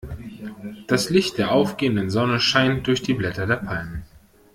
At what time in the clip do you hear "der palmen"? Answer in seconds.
3.45-4.01